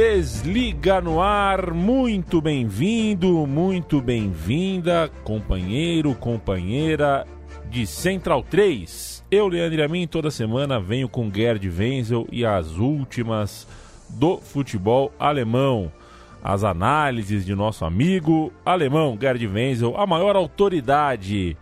[0.00, 7.26] Bundesliga no ar, muito bem-vindo, muito bem-vinda, companheiro, companheira
[7.68, 9.22] de Central 3.
[9.30, 13.68] Eu, Leandro Amin, toda semana venho com Gerd Wenzel e as últimas
[14.08, 15.92] do futebol alemão.
[16.42, 21.58] As análises de nosso amigo alemão Gerd Wenzel, a maior autoridade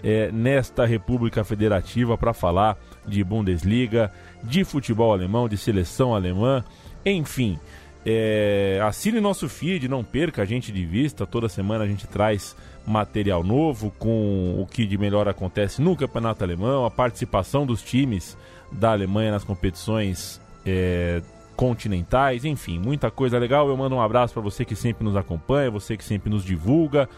[0.00, 4.12] é, nesta República Federativa para falar de Bundesliga,
[4.44, 6.64] de futebol alemão, de seleção alemã,
[7.04, 7.58] enfim.
[8.04, 11.26] É, assine nosso feed, não perca a gente de vista.
[11.26, 16.42] Toda semana a gente traz material novo com o que de melhor acontece no campeonato
[16.42, 18.36] alemão, a participação dos times
[18.72, 21.20] da Alemanha nas competições é,
[21.54, 23.68] continentais, enfim, muita coisa legal.
[23.68, 27.08] Eu mando um abraço para você que sempre nos acompanha, você que sempre nos divulga.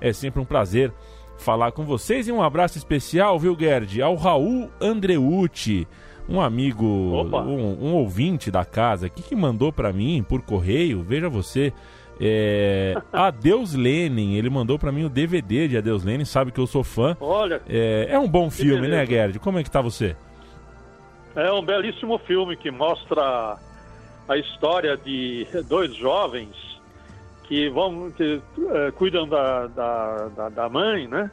[0.00, 0.92] É sempre um prazer
[1.38, 5.86] falar com vocês e um abraço especial, viu, Gerd, ao Raul Andreucci
[6.28, 11.28] um amigo, um, um, ouvinte da casa aqui que mandou para mim por correio, veja
[11.28, 11.72] você,
[12.20, 16.66] é, Adeus Lenin, ele mandou para mim o DVD de Adeus Lenin, sabe que eu
[16.66, 17.16] sou fã.
[17.20, 19.38] Olha, é, é um bom filme, né, Gerd?
[19.38, 20.16] Como é que tá você?
[21.34, 23.58] É um belíssimo filme que mostra
[24.28, 26.76] a história de dois jovens
[27.44, 28.40] que vão que
[28.70, 31.30] é, cuidam da, da, da, da mãe, né?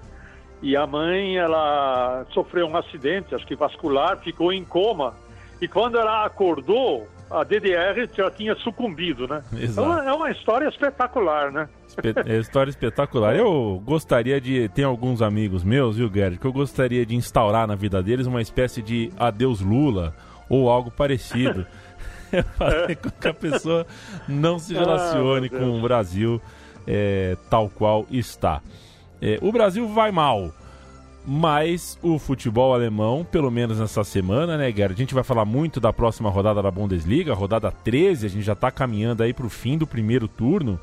[0.63, 5.13] E a mãe, ela sofreu um acidente, acho que vascular, ficou em coma.
[5.62, 9.44] E quando ela acordou, a DDR já tinha sucumbido, né?
[9.52, 9.90] Exato.
[9.90, 11.68] Então é uma história espetacular, né?
[11.85, 13.35] Espe é história espetacular.
[13.35, 14.69] Eu gostaria de.
[14.69, 18.41] Tem alguns amigos meus, viu, Gerd, que eu gostaria de instaurar na vida deles uma
[18.41, 20.16] espécie de adeus Lula
[20.47, 21.68] ou algo parecido.
[22.57, 23.85] Fazer com que a pessoa
[24.29, 26.41] não se relacione ah, com o Brasil
[26.88, 28.62] é, tal qual está.
[29.25, 30.51] É, o Brasil vai mal,
[31.25, 34.91] mas o futebol alemão, pelo menos nessa semana, né, Gerd?
[34.91, 38.51] A gente vai falar muito da próxima rodada da Bundesliga, rodada 13, a gente já
[38.51, 40.78] está caminhando aí para o fim do primeiro turno.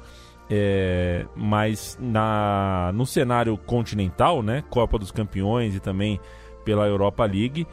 [0.48, 6.18] É, mas na, no cenário continental, né, Copa dos Campeões e também
[6.64, 7.66] pela Europa League,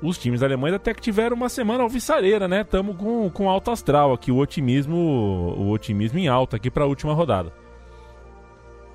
[0.00, 2.62] os times alemães até que tiveram uma semana alvissareira, né?
[2.62, 6.86] Estamos com, com alto astral aqui, o otimismo, o otimismo em alta aqui para a
[6.86, 7.52] última rodada.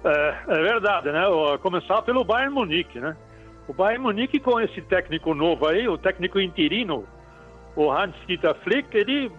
[0.04, 1.22] É, é, verdade, né?
[1.62, 3.16] Começar pelo Bayern Munique, né?
[3.68, 7.06] O Bayern Munique com esse técnico novo aí, o técnico interino,
[7.76, 9.32] o Hans-Dieter Flick, ele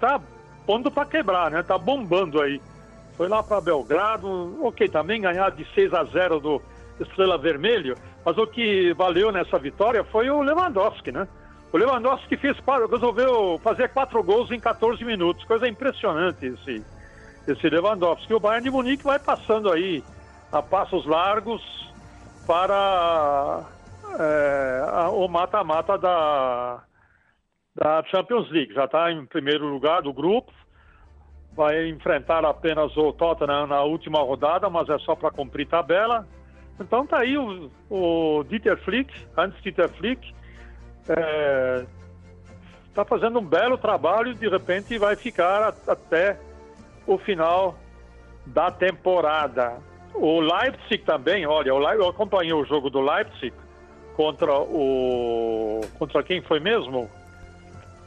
[0.00, 0.20] tá
[0.66, 1.62] pondo para quebrar, né?
[1.62, 2.60] Tá bombando aí.
[3.16, 6.62] Foi lá para Belgrado, ok, também ganhar de 6 a 0 do
[7.00, 11.28] Estrela Vermelho, mas o que valeu nessa vitória foi o Lewandowski, né?
[11.72, 12.56] O Lewandowski fez,
[12.90, 16.82] resolveu fazer quatro gols em 14 minutos, coisa impressionante esse,
[17.46, 18.34] esse Lewandowski.
[18.34, 20.02] O Bayern de Munique vai passando aí
[20.52, 21.62] a passos largos
[22.46, 23.64] para
[24.18, 26.82] é, a, o mata-mata da,
[27.74, 28.74] da Champions League.
[28.74, 30.52] Já está em primeiro lugar do grupo.
[31.54, 36.26] Vai enfrentar apenas o Tottenham na última rodada, mas é só para cumprir tabela.
[36.78, 40.34] Então tá aí o, o Dieter Flick, antes Dieter Flick,
[42.88, 46.38] está é, fazendo um belo trabalho e de repente vai ficar até
[47.06, 47.78] o final
[48.46, 49.74] da temporada.
[50.14, 53.52] O Leipzig também, olha, eu acompanhei o jogo do Leipzig
[54.14, 55.80] contra o.
[55.98, 57.10] Contra quem foi mesmo?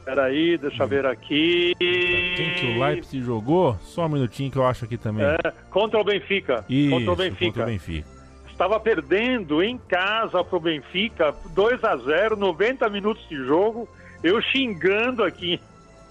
[0.04, 1.72] Peraí, deixa eu ver aqui.
[1.78, 3.76] Quem que o Leipzig jogou?
[3.82, 5.24] Só um minutinho que eu acho aqui também.
[5.24, 6.64] É, contra o Benfica.
[6.68, 7.44] Isso, contra o Benfica.
[7.46, 8.08] Contra o Benfica.
[8.50, 13.88] Estava perdendo em casa para o Benfica, 2 a 0 90 minutos de jogo.
[14.22, 15.60] Eu xingando aqui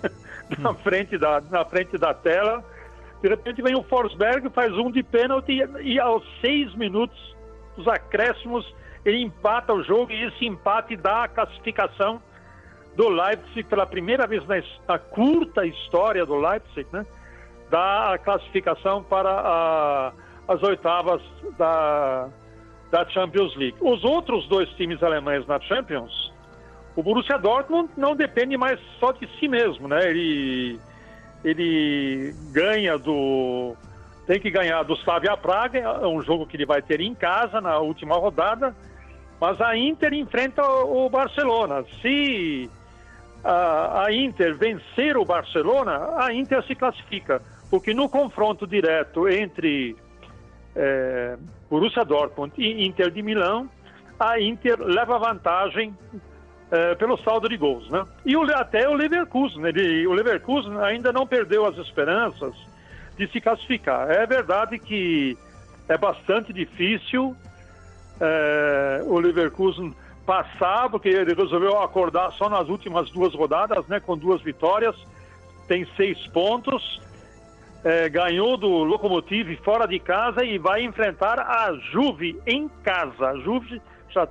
[0.58, 2.64] na, frente da, na frente da tela
[3.22, 7.18] de repente vem o Forsberg, faz um de pênalti e aos seis minutos
[7.76, 8.66] dos acréscimos
[9.06, 12.22] ele empata o jogo e esse empate dá a classificação
[12.96, 17.06] do Leipzig pela primeira vez na, na curta história do Leipzig, né?
[17.70, 20.12] Da classificação para a,
[20.48, 21.22] as oitavas
[21.58, 22.28] da,
[22.92, 23.78] da Champions League.
[23.80, 26.34] Os outros dois times alemães na Champions,
[26.96, 30.10] o Borussia Dortmund não depende mais só de si mesmo, né?
[30.10, 30.80] Ele,
[31.44, 33.76] ele ganha do
[34.28, 37.60] tem que ganhar do Slavia Praga, é um jogo que ele vai ter em casa
[37.60, 38.76] na última rodada,
[39.42, 41.84] mas a Inter enfrenta o Barcelona.
[42.00, 42.70] Se
[43.44, 49.96] a, a Inter vencer o Barcelona, a Inter se classifica, porque no confronto direto entre
[50.76, 51.36] é,
[51.68, 53.68] Borussia Dortmund e Inter de Milão,
[54.20, 55.98] a Inter leva vantagem
[56.72, 58.06] é, pelo saldo de gols, né?
[58.26, 62.54] E o, até o Leverkusen, ele, o Leverkusen ainda não perdeu as esperanças
[63.18, 64.10] de se classificar.
[64.10, 65.38] É verdade que
[65.88, 67.36] é bastante difícil
[68.22, 69.94] é, o Leverkusen
[70.26, 74.96] passar, porque ele resolveu acordar só nas últimas duas rodadas, né, com duas vitórias,
[75.68, 77.02] tem seis pontos,
[77.84, 83.30] é, ganhou do Lokomotiv fora de casa e vai enfrentar a Juve em casa.
[83.30, 84.28] A Juve, já,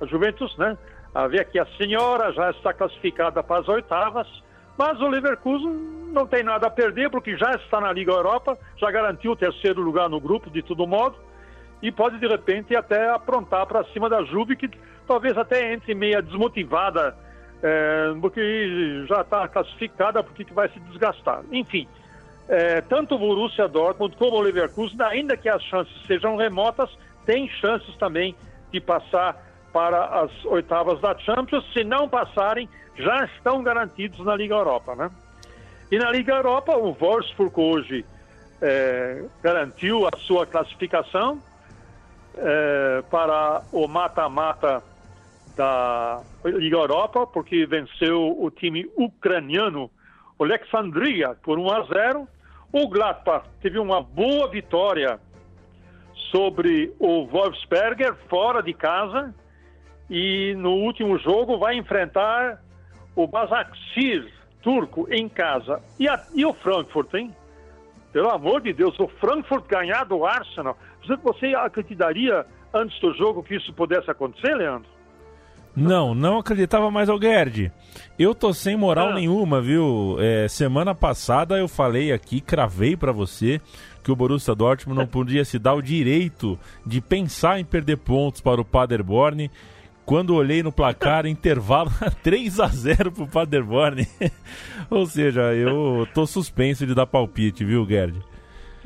[0.00, 0.78] a Juventus, né?
[1.14, 4.26] A ver aqui a senhora já está classificada para as oitavas
[4.76, 5.70] mas o Leverkusen
[6.12, 9.80] não tem nada a perder, porque já está na Liga Europa, já garantiu o terceiro
[9.80, 11.16] lugar no grupo, de todo modo,
[11.82, 14.70] e pode de repente até aprontar para cima da Juve, que
[15.06, 17.16] talvez até entre meia desmotivada,
[17.62, 21.42] é, porque já está classificada, porque vai se desgastar.
[21.50, 21.86] Enfim,
[22.48, 26.90] é, tanto o Borussia Dortmund como o Leverkusen, ainda que as chances sejam remotas,
[27.24, 28.34] tem chances também
[28.70, 31.64] de passar para as oitavas da Champions.
[31.72, 35.10] Se não passarem, já estão garantidos na Liga Europa, né?
[35.90, 38.04] E na Liga Europa, o Wolfsburg hoje
[38.60, 41.42] é, garantiu a sua classificação
[42.36, 44.82] é, para o mata-mata
[45.56, 49.90] da Liga Europa, porque venceu o time ucraniano,
[50.38, 52.28] o Alexandria, por 1 a 0.
[52.72, 55.20] O Gladbach teve uma boa vitória
[56.30, 59.34] sobre o Wolfsberger, fora de casa,
[60.12, 62.62] e no último jogo vai enfrentar
[63.16, 64.30] o Basaksehir
[64.60, 65.80] turco em casa.
[65.98, 67.34] E, a, e o Frankfurt, hein?
[68.12, 70.76] Pelo amor de Deus, o Frankfurt ganhar do Arsenal.
[71.02, 72.44] Você, você acreditaria
[72.74, 74.86] antes do jogo que isso pudesse acontecer, Leandro?
[75.74, 77.72] Não, não acreditava mais ao Gerd.
[78.18, 79.14] Eu tô sem moral ah.
[79.14, 80.18] nenhuma, viu?
[80.20, 83.62] É, semana passada eu falei aqui, cravei para você
[84.04, 88.42] que o Borussia Dortmund não podia se dar o direito de pensar em perder pontos
[88.42, 89.50] para o Paderborn
[90.04, 91.90] quando olhei no placar, intervalo
[92.22, 94.06] 3 a 0 pro Paderborn.
[94.90, 98.20] Ou seja, eu tô suspenso de dar palpite, viu, Gerd?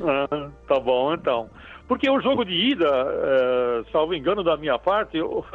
[0.01, 1.49] Ah, tá bom, então.
[1.87, 5.45] Porque o jogo de ida, é, salvo engano da minha parte, eu,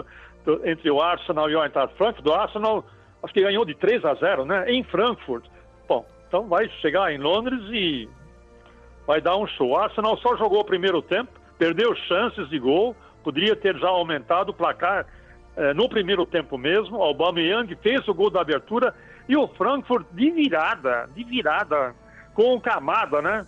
[0.65, 2.85] entre o Arsenal e o Eintracht Frankfurt, o Arsenal
[3.23, 4.71] acho que ganhou de 3 a 0, né?
[4.71, 5.45] Em Frankfurt.
[5.87, 8.09] Bom, então vai chegar em Londres e
[9.07, 9.71] vai dar um show.
[9.71, 14.51] O Arsenal só jogou o primeiro tempo, perdeu chances de gol, poderia ter já aumentado
[14.51, 15.07] o placar
[15.75, 18.95] no primeiro tempo mesmo, o Aubameyang fez o gol da abertura
[19.29, 21.95] e o Frankfurt de virada, de virada,
[22.35, 23.47] com Camada, né?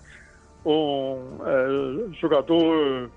[0.64, 3.10] Um é, jogador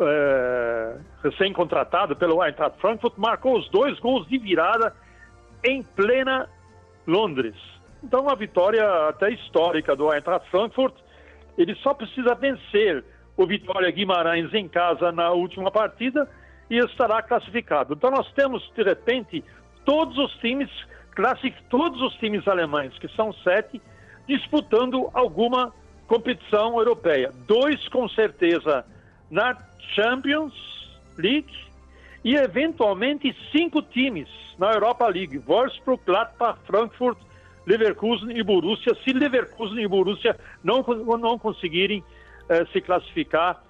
[0.00, 4.94] é, recém-contratado pelo Eintracht Frankfurt, marcou os dois gols de virada
[5.64, 6.48] em plena
[7.06, 7.56] Londres.
[8.02, 10.94] Então, uma vitória até histórica do Eintracht Frankfurt.
[11.56, 13.04] Ele só precisa vencer
[13.36, 16.28] o Vitória Guimarães em casa na última partida
[16.72, 17.92] e estará classificado.
[17.92, 19.44] Então nós temos, de repente,
[19.84, 20.70] todos os times,
[21.68, 23.78] todos os times alemães, que são sete,
[24.26, 25.70] disputando alguma
[26.06, 27.30] competição europeia.
[27.46, 28.86] Dois, com certeza,
[29.30, 29.54] na
[29.94, 30.54] Champions
[31.18, 31.52] League
[32.24, 35.36] e, eventualmente, cinco times na Europa League.
[35.40, 37.18] Wolfsburg, Gladbach, Frankfurt,
[37.66, 38.94] Leverkusen e Borussia.
[39.04, 40.82] Se Leverkusen e Borussia não,
[41.18, 42.02] não conseguirem
[42.48, 43.62] eh, se classificar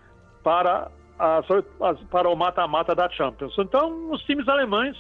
[0.45, 0.89] para
[1.23, 3.55] as, para o mata-mata da Champions.
[3.57, 4.97] Então, os times alemães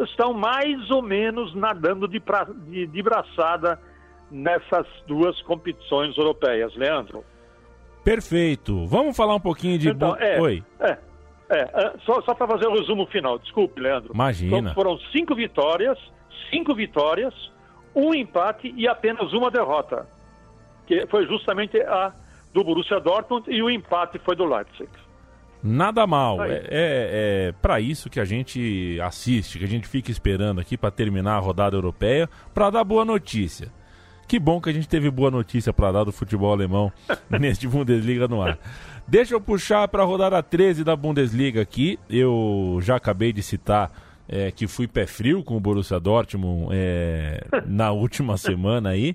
[0.00, 3.78] estão mais ou menos nadando de, pra, de, de braçada
[4.30, 7.24] nessas duas competições europeias, Leandro.
[8.02, 8.86] Perfeito.
[8.86, 9.90] Vamos falar um pouquinho de.
[9.90, 10.64] Então, é, Oi.
[10.80, 10.98] É,
[11.48, 14.12] é, é só, só para fazer o um resumo final, desculpe, Leandro.
[14.12, 14.58] Imagina.
[14.58, 15.96] Então, foram cinco vitórias,
[16.50, 17.32] cinco vitórias,
[17.94, 20.08] um empate e apenas uma derrota,
[20.88, 22.12] que foi justamente a
[22.52, 24.90] do Borussia Dortmund e o empate foi do Leipzig.
[25.62, 26.42] Nada mal.
[26.44, 30.76] É, é, é para isso que a gente assiste, que a gente fica esperando aqui
[30.76, 33.68] para terminar a rodada europeia, para dar boa notícia.
[34.26, 36.90] Que bom que a gente teve boa notícia para dar do futebol alemão
[37.28, 38.58] neste Bundesliga no ar.
[39.06, 41.98] Deixa eu puxar para a rodada 13 da Bundesliga aqui.
[42.08, 43.92] Eu já acabei de citar
[44.28, 49.14] é, que fui pé frio com o Borussia Dortmund é, na última semana aí.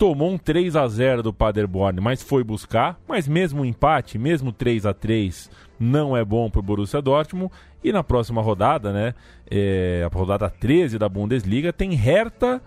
[0.00, 2.98] Tomou um 3 a 0 do Paderborn, mas foi buscar.
[3.06, 7.52] Mas mesmo o empate, mesmo 3 a 3 não é bom para o Borussia Dortmund.
[7.84, 9.14] E na próxima rodada, né,
[9.50, 12.62] é, a rodada 13 da Bundesliga, tem Hertha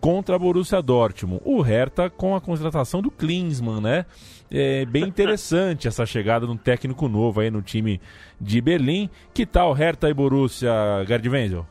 [0.00, 1.42] contra a Borussia Dortmund.
[1.44, 4.06] O Hertha com a contratação do Klinsmann, né?
[4.48, 8.00] É bem interessante essa chegada de um técnico novo aí no time
[8.40, 9.10] de Berlim.
[9.34, 10.70] Que tal Hertha e Borussia,
[11.04, 11.66] Gerd Wenzel?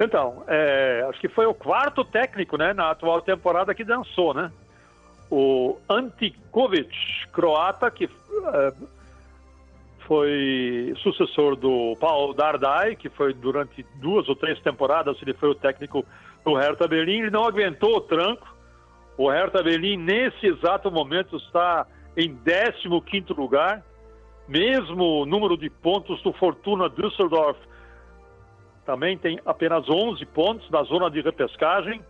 [0.00, 4.52] Então, é, acho que foi o quarto técnico né, na atual temporada que dançou, né?
[5.30, 6.96] O Antikovic,
[7.32, 8.72] croata, que é,
[10.06, 15.54] foi sucessor do Paul Dardai, que foi durante duas ou três temporadas, ele foi o
[15.54, 16.04] técnico
[16.44, 18.56] do Hertha Berlim, ele não aguentou o tranco.
[19.18, 21.86] O Hertha Berlim, nesse exato momento, está
[22.16, 23.82] em 15 lugar,
[24.46, 27.58] mesmo número de pontos do Fortuna Düsseldorf
[28.88, 32.00] também tem apenas 11 pontos na zona de repescagem.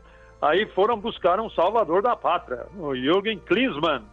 [0.40, 4.04] Aí foram buscar um salvador da pátria, o Jürgen Klinsmann.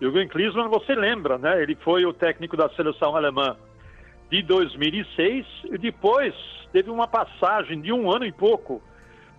[0.00, 1.60] Jürgen Klinsmann, você lembra, né?
[1.60, 3.56] Ele foi o técnico da seleção alemã
[4.30, 6.32] de 2006 e depois
[6.72, 8.80] teve uma passagem de um ano e pouco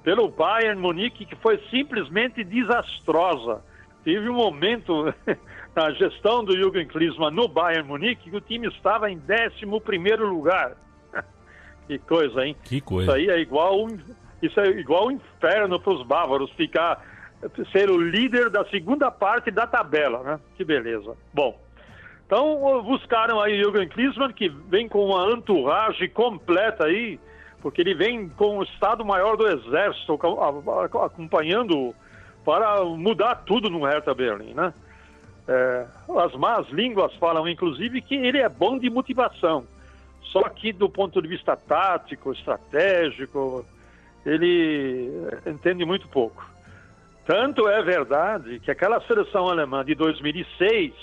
[0.03, 3.63] pelo Bayern Munique que foi simplesmente desastrosa.
[4.03, 5.13] Teve um momento
[5.73, 10.27] na gestão do Jürgen Klinsmann no Bayern Munique que o time estava em 11 primeiro
[10.27, 10.75] lugar.
[11.87, 12.55] Que coisa, hein?
[12.63, 13.11] Que coisa.
[13.11, 13.87] Isso aí é igual,
[14.41, 17.01] isso é igual um inferno para os bávaros ficar
[17.71, 20.39] ser o líder da segunda parte da tabela, né?
[20.55, 21.15] Que beleza.
[21.33, 21.59] Bom,
[22.25, 27.19] então buscaram aí Jürgen Klinsmann, que vem com uma entourage completa aí,
[27.61, 30.19] porque ele vem com o Estado-Maior do Exército
[31.03, 31.93] acompanhando
[32.43, 34.73] para mudar tudo no Hertha Berlim, né?
[35.47, 35.85] É,
[36.17, 39.65] as más línguas falam, inclusive, que ele é bom de motivação.
[40.31, 43.65] Só que do ponto de vista tático, estratégico,
[44.25, 45.09] ele
[45.45, 46.45] entende muito pouco.
[47.25, 50.93] Tanto é verdade que aquela seleção alemã de 2006,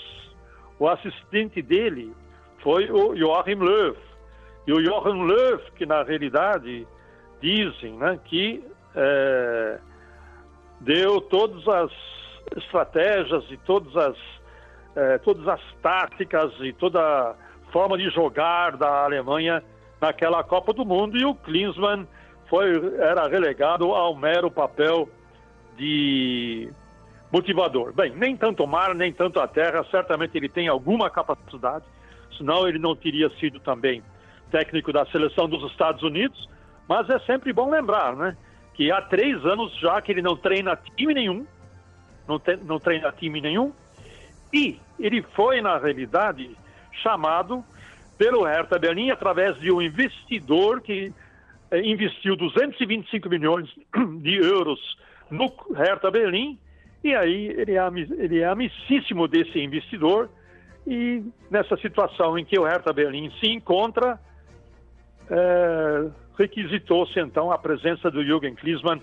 [0.79, 2.13] o assistente dele
[2.61, 3.95] foi o Joachim Löw.
[4.67, 6.87] E o Joachim Löw, que na realidade
[7.41, 8.63] dizem né, que
[8.95, 9.79] é,
[10.81, 11.91] deu todas as
[12.57, 14.17] estratégias e todas as,
[14.95, 17.35] é, todas as táticas e toda
[17.75, 19.61] forma de jogar da Alemanha
[19.99, 22.07] naquela Copa do Mundo e o Klinsmann
[22.49, 25.09] foi, era relegado ao mero papel
[25.75, 26.71] de
[27.29, 27.91] motivador.
[27.91, 31.83] Bem, nem tanto o mar, nem tanto a terra, certamente ele tem alguma capacidade,
[32.37, 34.01] senão ele não teria sido também
[34.49, 36.49] técnico da seleção dos Estados Unidos,
[36.87, 38.37] mas é sempre bom lembrar, né,
[38.73, 41.45] que há três anos já que ele não treina time nenhum,
[42.25, 43.73] não, te, não treina time nenhum,
[44.53, 46.55] e ele foi, na realidade,
[47.01, 47.63] chamado
[48.17, 51.13] pelo Hertha Berlim através de um investidor que
[51.71, 53.69] eh, investiu 225 milhões
[54.21, 54.79] de euros
[55.29, 56.57] no Hertha Berlim
[57.03, 57.87] e aí ele é,
[58.23, 60.29] ele é amicíssimo desse investidor
[60.87, 64.19] e nessa situação em que o Hertha Berlim se encontra
[65.29, 69.01] é, requisitou-se então a presença do Jürgen Klinsmann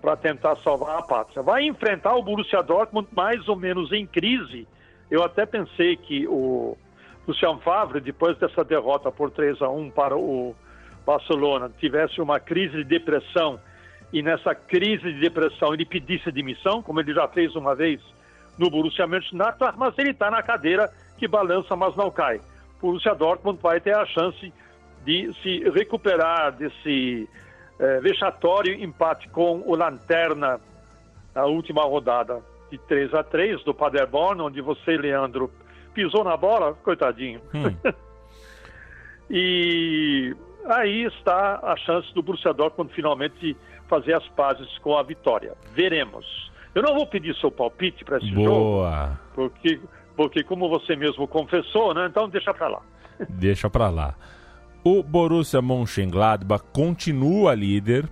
[0.00, 1.42] para tentar salvar a pátria.
[1.42, 4.66] Vai enfrentar o Borussia Dortmund mais ou menos em crise.
[5.10, 6.76] Eu até pensei que o
[7.26, 10.54] Lucian Favre, depois dessa derrota por 3 a 1 para o
[11.06, 13.60] Barcelona, tivesse uma crise de depressão
[14.12, 18.00] e nessa crise de depressão ele pedisse demissão, como ele já fez uma vez
[18.58, 22.38] no Borussia Mönchengladbach, mas ele está na cadeira que balança, mas não cai.
[22.78, 24.52] O Borussia Dortmund vai ter a chance
[25.04, 27.28] de se recuperar desse
[27.78, 30.60] é, vexatório empate com o Lanterna
[31.34, 35.50] na última rodada de 3 a 3 do Paderborn, onde você, Leandro,
[35.94, 37.40] pisou na bola, coitadinho.
[37.54, 37.74] Hum.
[39.30, 40.34] e
[40.66, 43.56] aí está a chance do Borussia Dortmund finalmente
[43.88, 45.54] fazer as pazes com a vitória.
[45.74, 46.50] Veremos.
[46.74, 48.46] Eu não vou pedir seu palpite para esse Boa.
[48.46, 49.80] jogo, porque,
[50.16, 52.06] porque como você mesmo confessou, né?
[52.06, 52.82] Então deixa para lá.
[53.28, 54.14] Deixa para lá.
[54.82, 58.08] O Borussia Mönchengladbach continua líder,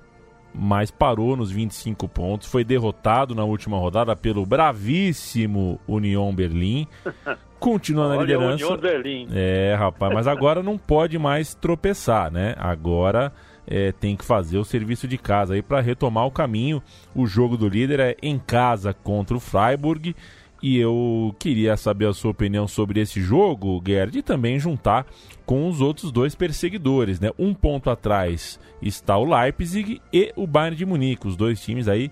[0.54, 2.48] mas parou nos 25 pontos.
[2.48, 6.86] Foi derrotado na última rodada pelo bravíssimo Union Berlim.
[7.60, 8.76] Continua na Olha, liderança.
[8.78, 9.28] Berlim.
[9.32, 12.54] É, rapaz, mas agora não pode mais tropeçar, né?
[12.58, 13.30] Agora
[13.66, 16.82] é, tem que fazer o serviço de casa aí para retomar o caminho.
[17.14, 20.16] O jogo do líder é em casa contra o Freiburg.
[20.62, 25.06] E eu queria saber a sua opinião sobre esse jogo, Gerd, e também juntar
[25.46, 27.30] com os outros dois perseguidores, né?
[27.38, 31.26] Um ponto atrás está o Leipzig e o Bayern de Munique.
[31.26, 32.10] Os dois times aí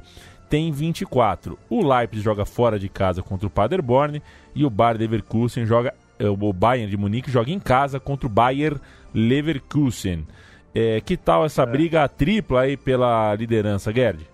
[0.49, 1.59] têm 24.
[1.69, 4.23] O Leipzig joga fora de casa contra o Paderborn
[4.59, 8.31] e o Bayer Leverkusen joga eh, o Bayern de Munique joga em casa contra o
[8.31, 8.75] Bayer
[9.15, 10.27] Leverkusen.
[10.75, 11.67] É, que tal essa é.
[11.67, 14.27] briga tripla aí pela liderança, Gerd?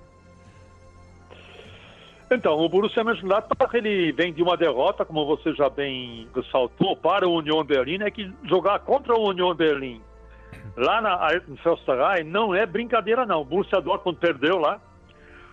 [2.31, 7.29] Então, o Borussia Mönchengladbach ele vem de uma derrota, como você já bem ressaltou, para
[7.29, 10.01] o Union Berlin, é que jogar contra o Union Berlin
[10.77, 13.43] lá na Alten Försterei não é brincadeira não.
[13.43, 14.81] O Borussia Dortmund perdeu lá,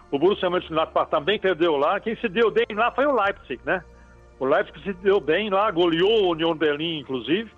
[0.10, 2.00] o Borussia Mönchengladbach também perdeu lá.
[2.00, 3.84] Quem se deu bem lá foi o Leipzig, né?
[4.42, 7.52] O Leipzig se deu bem lá, goleou o Union Berlin, inclusive,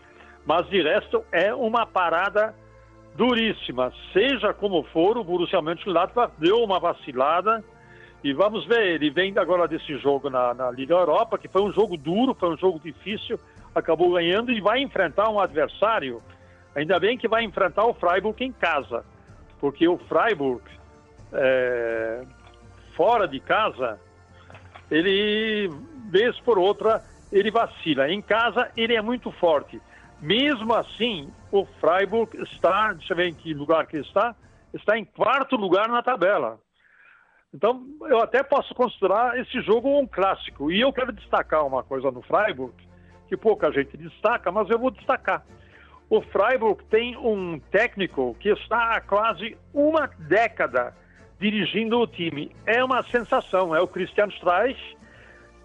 [0.46, 2.54] mas de resto é uma parada
[3.16, 3.94] duríssima.
[4.12, 7.63] Seja como for, o Borussia Mönchengladbach deu uma vacilada
[8.22, 11.72] e vamos ver, ele vem agora desse jogo na, na Liga Europa, que foi um
[11.72, 13.40] jogo duro, foi um jogo difícil,
[13.74, 16.22] acabou ganhando e vai enfrentar um adversário.
[16.75, 19.06] Ainda bem que vai enfrentar o Freiburg em casa,
[19.58, 20.62] porque o Freiburg,
[21.32, 22.24] é,
[22.94, 23.98] fora de casa,
[24.92, 25.70] ele,
[26.13, 28.08] vez por outra, ele vacila.
[28.08, 29.82] Em casa, ele é muito forte.
[30.22, 34.36] Mesmo assim, o Freiburg está, deixa eu ver em que lugar que está,
[34.72, 36.60] está em quarto lugar na tabela.
[37.53, 40.72] Então, eu até posso considerar esse jogo um clássico.
[40.72, 42.74] E eu quero destacar uma coisa no Freiburg,
[43.27, 45.43] que pouca gente destaca, mas eu vou destacar.
[46.10, 50.96] O Freiburg tem um técnico que está há quase uma década
[51.39, 52.55] dirigindo o time.
[52.65, 53.75] É uma sensação.
[53.75, 54.79] É o Christian Streich,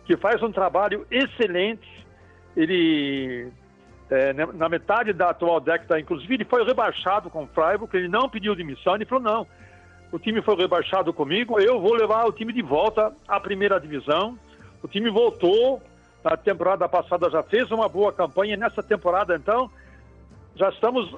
[0.08, 1.86] que faz um trabalho excelente.
[2.56, 3.48] Ele,
[4.10, 7.96] é, na metade da atual década, inclusive, ele foi rebaixado com o Freiburg.
[7.96, 8.96] Ele não pediu demissão.
[8.96, 9.46] Ele falou: não
[10.10, 14.38] o time foi rebaixado comigo, eu vou levar o time de volta à primeira divisão.
[14.82, 15.82] O time voltou,
[16.24, 19.70] na temporada passada já fez uma boa campanha, nessa temporada então
[20.56, 21.14] já estamos,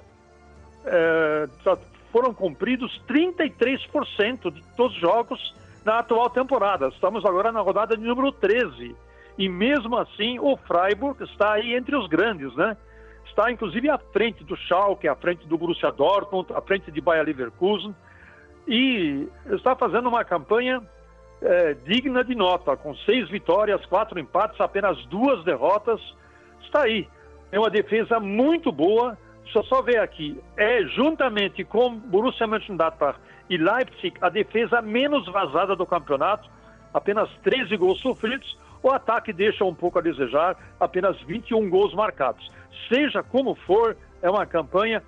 [0.84, 1.78] é, já
[2.10, 6.88] foram cumpridos 33% de todos os jogos na atual temporada.
[6.88, 8.94] Estamos agora na rodada de número 13.
[9.38, 12.76] E mesmo assim, o Freiburg está aí entre os grandes, né?
[13.26, 17.24] Está inclusive à frente do Schalke, à frente do Borussia Dortmund, à frente de Bayer
[17.24, 17.94] Leverkusen
[18.66, 20.80] e está fazendo uma campanha
[21.42, 26.00] é, digna de nota, com seis vitórias, quatro empates, apenas duas derrotas.
[26.62, 27.08] Está aí.
[27.50, 29.18] É uma defesa muito boa.
[29.42, 30.40] Deixa eu só ver aqui.
[30.56, 33.18] É juntamente com Borussia Mönchengladbach
[33.50, 36.48] e Leipzig a defesa menos vazada do campeonato.
[36.94, 38.56] Apenas 13 gols sofridos.
[38.82, 42.50] O ataque deixa um pouco a desejar, apenas 21 gols marcados.
[42.88, 45.02] Seja como for, é uma campanha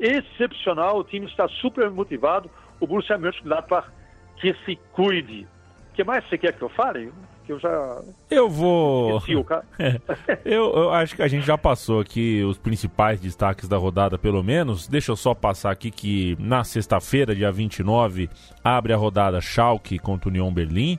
[0.00, 0.98] excepcional.
[0.98, 2.48] O time está super motivado
[2.80, 3.88] o Borussia Mönchengladbach
[4.36, 5.46] que se cuide.
[5.90, 7.12] O que mais você quer que eu fale?
[7.48, 8.02] Que eu já.
[8.30, 9.22] Eu vou.
[10.44, 14.44] eu, eu acho que a gente já passou aqui os principais destaques da rodada, pelo
[14.44, 14.86] menos.
[14.86, 18.28] Deixa eu só passar aqui que na sexta-feira, dia 29,
[18.62, 20.98] abre a rodada Schalke contra União Berlim.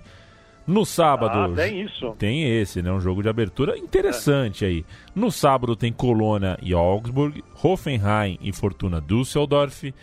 [0.65, 1.53] No sábado.
[1.53, 2.15] Ah, tem isso.
[2.17, 2.91] Tem esse, né?
[2.91, 4.69] Um jogo de abertura interessante é.
[4.69, 4.85] aí.
[5.13, 9.93] No sábado tem Colônia e Augsburg, Hoffenheim e Fortuna Düsseldorf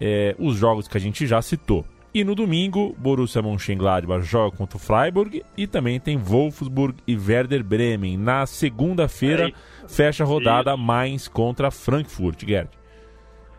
[0.00, 1.84] é, os jogos que a gente já citou.
[2.12, 7.62] E no domingo, Borussia Mönchengladbach joga contra o Freiburg e também tem Wolfsburg e Werder
[7.62, 8.16] Bremen.
[8.16, 10.76] Na segunda-feira, é fecha a rodada.
[10.76, 12.68] Mainz contra Frankfurt, Gerd.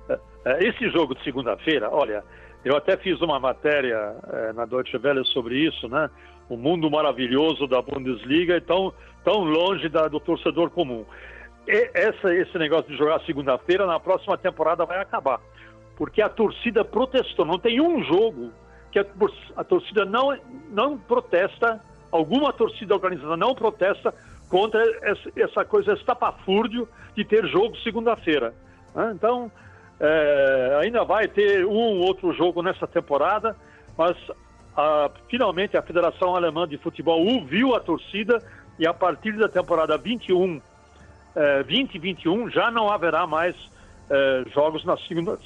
[0.09, 2.25] É, é, esse jogo de segunda-feira, olha,
[2.65, 6.09] eu até fiz uma matéria é, na Deutsche Welle sobre isso, né?
[6.49, 11.05] O mundo maravilhoso da Bundesliga e tão, tão longe da, do torcedor comum.
[11.65, 15.39] E essa, esse negócio de jogar segunda-feira, na próxima temporada vai acabar
[15.95, 17.45] porque a torcida protestou.
[17.45, 18.51] Não tem um jogo
[18.91, 20.37] que a, torcida não,
[20.69, 21.79] não protesta,
[22.11, 24.13] alguma torcida organizada não protesta
[24.49, 24.83] contra
[25.37, 28.53] essa, coisa estapafúrdio de ter jogo segunda-feira.
[28.93, 29.13] Né?
[29.15, 29.49] Então,
[29.99, 33.55] é, ainda vai ter um outro jogo nessa temporada,
[33.97, 34.17] mas
[34.75, 38.43] a, finalmente a Federação Alemã de Futebol ouviu a torcida
[38.77, 40.61] e a partir da temporada 21,
[41.33, 43.55] é, 2021 já não haverá mais
[44.11, 44.97] eh, jogos na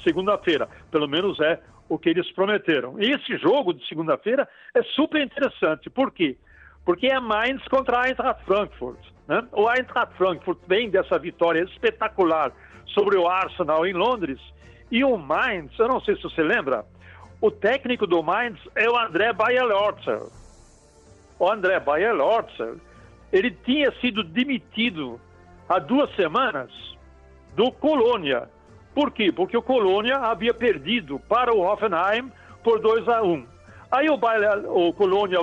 [0.02, 0.68] segunda-feira.
[0.90, 3.00] Pelo menos é o que eles prometeram.
[3.00, 5.88] E esse jogo de segunda-feira é super interessante.
[5.88, 6.36] Por quê?
[6.84, 8.98] Porque é Mainz contra a Eintracht Frankfurt.
[9.28, 9.46] Né?
[9.52, 12.52] O Eintracht Frankfurt vem dessa vitória espetacular
[12.86, 14.40] sobre o Arsenal em Londres.
[14.90, 16.84] E o Mainz, eu não sei se você lembra,
[17.40, 20.22] o técnico do Mainz é o André Bayerlorzer.
[21.38, 22.74] O André Bayerlorzer,
[23.32, 25.20] ele tinha sido demitido
[25.68, 26.70] há duas semanas
[27.54, 28.48] do Colônia
[28.96, 29.30] por quê?
[29.30, 32.32] Porque o Colônia havia perdido para o Hoffenheim
[32.64, 33.46] por 2 a 1.
[33.90, 35.38] Aí o, Bayer, o Colônia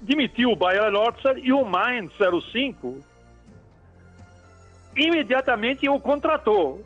[0.00, 2.10] demitiu o Bayer Lorzer e o Mainz
[2.50, 2.98] 05
[4.96, 6.82] imediatamente o contratou.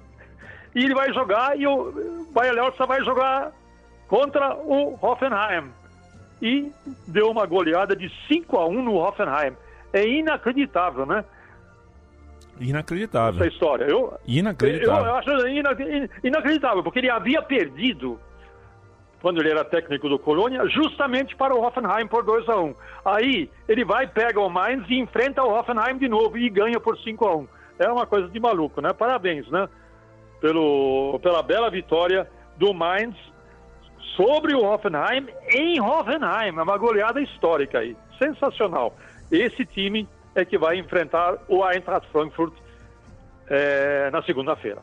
[0.75, 3.53] E ele vai jogar e o Bayer Lorzer vai jogar
[4.09, 5.71] contra o Hoffenheim.
[6.43, 6.73] E
[7.07, 9.53] deu uma goleada de 5 a 1 no Hoffenheim.
[9.93, 11.25] É inacreditável, né?
[12.61, 13.41] Inacreditável.
[13.41, 13.85] Essa história.
[13.85, 15.05] Eu, inacreditável.
[15.05, 15.31] Eu, eu acho
[16.23, 18.19] inacreditável, porque ele havia perdido
[19.21, 22.75] quando ele era técnico do Colônia, justamente para o Hoffenheim por 2 a 1 um.
[23.05, 26.97] Aí ele vai, pega o Mainz e enfrenta o Hoffenheim de novo e ganha por
[26.99, 27.49] 5 a 1 um.
[27.79, 28.93] É uma coisa de maluco, né?
[28.93, 29.69] Parabéns, né?
[30.41, 33.17] Pelo, pela bela vitória do Mainz
[34.17, 36.57] sobre o Hoffenheim em Hoffenheim.
[36.57, 37.97] É uma goleada histórica aí.
[38.19, 38.97] Sensacional.
[39.31, 40.09] Esse time
[40.41, 42.55] é que vai enfrentar o Eintracht Frankfurt
[43.49, 44.83] é, na segunda-feira.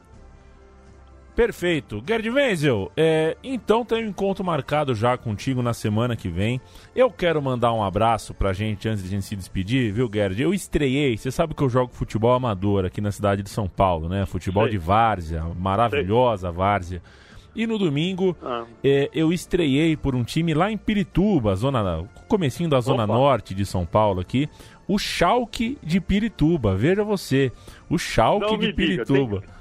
[1.36, 2.02] Perfeito.
[2.08, 6.62] Gerd Wenzel, é, então tem um encontro marcado já contigo na semana que vem.
[6.96, 10.42] Eu quero mandar um abraço pra gente antes de a gente se despedir, viu, Gerd?
[10.42, 14.08] Eu estreiei, você sabe que eu jogo futebol amador aqui na cidade de São Paulo,
[14.08, 14.26] né?
[14.26, 14.72] Futebol Sei.
[14.72, 16.56] de várzea, maravilhosa Sei.
[16.58, 17.02] várzea.
[17.56, 18.66] E no domingo ah.
[18.84, 23.14] é, eu estreiei por um time lá em Pirituba, zona, comecinho da zona Opa.
[23.14, 24.50] norte de São Paulo aqui,
[24.88, 26.76] o Schalke de Pirituba.
[26.76, 27.52] Veja você,
[27.90, 29.40] o Schalke de Pirituba.
[29.40, 29.56] Diga, tem...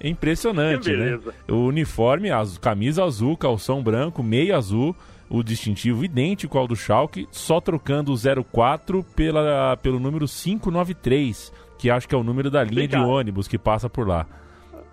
[0.00, 1.18] É impressionante, né?
[1.48, 4.94] O uniforme, a camisa azul, calção branco, meia azul,
[5.30, 11.90] o distintivo idêntico ao do Schalke, só trocando o 04 pela, pelo número 593, que
[11.90, 14.26] acho que é o número da linha de ônibus que passa por lá.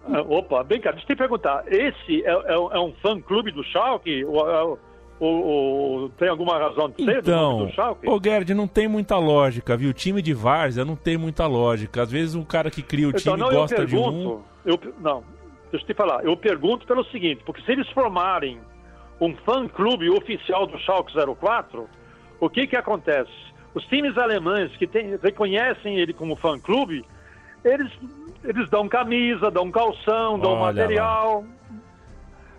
[0.05, 3.63] Ah, opa, bem cá, deixa eu te perguntar, esse é, é, é um fã-clube do
[3.63, 4.25] Schalke?
[4.25, 4.79] Ou,
[5.19, 8.09] ou, ou, tem alguma razão de ser então, do Schalke?
[8.09, 9.91] Ô Gerd, não tem muita lógica, viu?
[9.91, 12.01] O time de Várzea não tem muita lógica.
[12.01, 14.41] Às vezes um cara que cria o então, time então, não, gosta pergunto, de um
[14.65, 15.23] eu, não,
[15.71, 16.25] deixa eu te falar.
[16.25, 18.59] Eu pergunto pelo seguinte, porque se eles formarem
[19.19, 21.87] um fã-clube oficial do Schalke 04,
[22.39, 23.31] o que que acontece?
[23.73, 27.05] Os times alemães que tem, reconhecem ele como fã-clube,
[27.63, 27.91] eles,
[28.43, 31.45] eles dão camisa, dão calção, dão Olha material.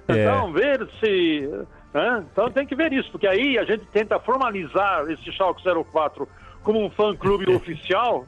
[0.08, 0.22] É.
[0.22, 1.50] Então, ver se...
[1.92, 2.24] Né?
[2.32, 6.26] Então tem que ver isso, porque aí a gente tenta formalizar esse Schalke 04
[6.62, 8.26] como um fã-clube oficial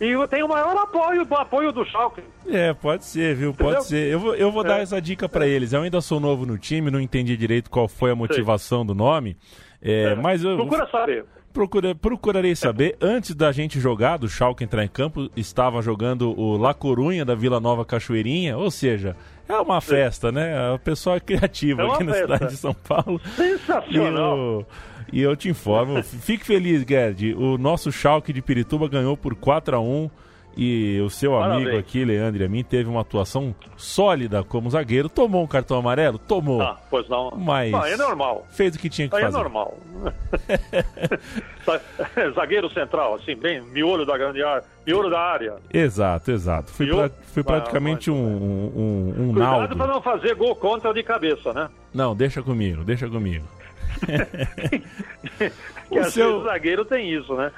[0.00, 2.22] e tem o maior apoio, o apoio do Schalke.
[2.46, 3.50] É, pode ser, viu?
[3.50, 3.74] Entendeu?
[3.74, 4.12] Pode ser.
[4.12, 4.68] Eu vou, eu vou é.
[4.68, 5.48] dar essa dica para é.
[5.48, 5.72] eles.
[5.72, 8.86] Eu ainda sou novo no time, não entendi direito qual foi a motivação Sim.
[8.86, 9.36] do nome.
[9.82, 10.14] É, é.
[10.14, 11.24] Mas eu, Procura saber.
[11.54, 12.96] Procura, procurarei saber.
[13.00, 17.36] Antes da gente jogar, do Schalke entrar em campo, estava jogando o La Corunha da
[17.36, 19.14] Vila Nova Cachoeirinha, ou seja,
[19.48, 20.74] é uma festa, né?
[20.74, 22.04] A pessoa é criativa é aqui festa.
[22.06, 23.20] na cidade de São Paulo.
[23.36, 24.66] Sensacional.
[25.12, 27.34] E eu te informo, fique feliz, Gerd.
[27.34, 30.10] O nosso Schalke de Pirituba ganhou por 4 a 1
[30.56, 31.62] e o seu Parabéns.
[31.62, 35.08] amigo aqui, Leandro, a mim, teve uma atuação sólida como zagueiro.
[35.08, 36.18] Tomou um cartão amarelo?
[36.18, 36.62] Tomou.
[36.62, 37.30] Ah, pois não.
[37.36, 37.72] Mas.
[37.72, 38.46] Não, é normal.
[38.50, 39.36] Fez o que tinha que Aí fazer.
[39.36, 39.78] É normal.
[42.34, 45.56] zagueiro central, assim, bem, miolo da grande área, miolo da área.
[45.72, 46.70] Exato, exato.
[46.72, 51.02] Foi, pra, foi praticamente um, um, um, um Cuidado para não fazer gol contra de
[51.02, 51.68] cabeça, né?
[51.92, 53.46] Não, deixa comigo, deixa comigo.
[55.88, 57.50] que o seu zagueiro tem isso, né?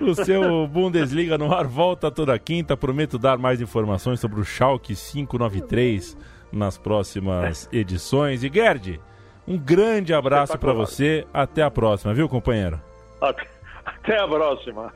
[0.00, 2.76] o seu Bundesliga no ar volta toda quinta.
[2.76, 6.16] Prometo dar mais informações sobre o Schalke 593
[6.52, 8.44] nas próximas edições.
[8.44, 9.00] E Gerd,
[9.46, 11.26] um grande abraço para você.
[11.32, 12.80] Até a próxima, viu, companheiro?
[13.20, 13.48] Até,
[13.84, 14.92] até a próxima.